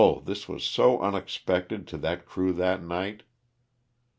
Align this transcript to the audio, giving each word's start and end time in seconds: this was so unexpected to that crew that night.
this 0.25 0.49
was 0.49 0.63
so 0.63 0.99
unexpected 0.99 1.85
to 1.87 1.95
that 1.95 2.25
crew 2.25 2.51
that 2.53 2.81
night. 2.81 3.21